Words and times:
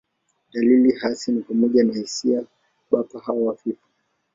Dalili 0.53 0.91
hasi 0.91 1.31
ni 1.31 1.41
pamoja 1.43 1.83
na 1.83 1.93
hisia 1.93 2.43
bapa 2.91 3.21
au 3.27 3.47
hafifu. 3.47 3.87